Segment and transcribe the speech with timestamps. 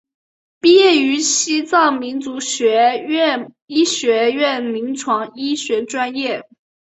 [0.59, 6.43] 毕业于西藏民族学院医学院临床医学专业。